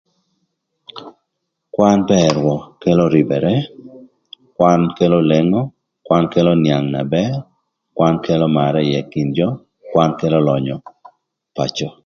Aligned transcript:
Kwan 1.73 1.99
bër 2.09 2.31
rwök 2.39 2.63
kelo 2.81 3.05
rïbërë, 3.13 3.55
kwan 4.55 4.81
kelo 4.97 5.17
lengo, 5.31 5.61
kwan 6.05 6.23
kelo 6.33 6.51
nïang 6.63 6.85
na 6.93 7.01
bër, 7.15 7.33
kwan 7.97 8.15
kelo 8.25 8.45
marë 8.57 8.81
ï 8.91 8.99
kin 9.11 9.29
jö, 9.37 9.47
kwan 9.91 10.11
kelo 10.19 10.37
lönyö 10.47 10.75
ï 10.79 10.83
pacö. 11.55 11.87